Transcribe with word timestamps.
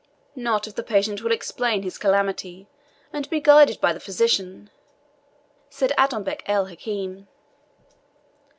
"Not 0.35 0.65
if 0.67 0.73
the 0.73 0.81
patient 0.81 1.21
will 1.21 1.31
explain 1.31 1.83
his 1.83 1.99
calamity, 1.99 2.67
and 3.13 3.29
be 3.29 3.39
guided 3.39 3.79
by 3.79 3.93
the 3.93 3.99
physician," 3.99 4.71
said 5.69 5.93
Adonbec 5.95 6.41
el 6.47 6.65
Hakim. 6.65 7.27